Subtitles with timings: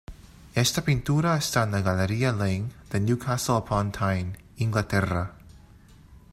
[0.55, 5.35] Esta pintura está en la Galería Laing, de Newcastle upon Tyne, Inglaterra.